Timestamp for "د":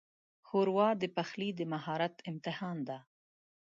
1.01-1.03, 1.55-1.61